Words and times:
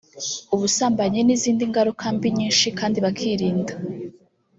ubusambanyi 0.55 1.19
n’izindi 1.23 1.63
ngaruka 1.69 2.05
mbi 2.15 2.29
nyinshi 2.37 2.67
kandi 2.79 2.97
bakirinda 3.05 3.73